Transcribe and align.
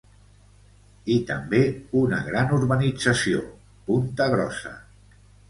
I 1.15 1.17
també 1.31 1.59
una 1.99 2.21
gran 2.31 2.55
urbanització, 2.57 3.45
Punta 3.93 4.31
Grossa. 4.35 4.75